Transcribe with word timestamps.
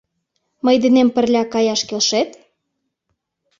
Мый 0.65 0.75
денем 0.83 1.09
пырля 1.15 1.43
каяш 1.53 1.81
келшет? 1.89 2.29